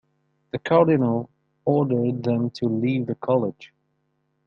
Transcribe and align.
The 0.49 0.57
cardinal 0.57 1.29
ordered 1.63 2.23
them 2.23 2.49
to 2.49 2.65
leave 2.65 3.05
the 3.05 3.13
college. 3.13 3.71